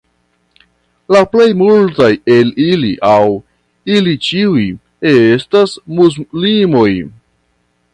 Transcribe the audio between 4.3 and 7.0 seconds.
ĉiuj estas muslimoj.